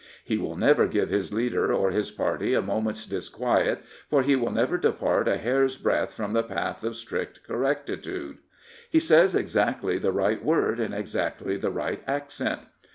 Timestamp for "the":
6.33-6.41, 9.99-10.11, 11.55-11.69